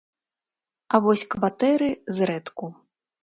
[0.95, 1.91] А вось кватэры
[2.21, 2.65] зрэдку.